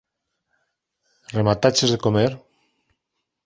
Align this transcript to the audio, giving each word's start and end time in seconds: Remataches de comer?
Remataches 1.35 1.95
de 1.95 2.01
comer? 2.07 2.27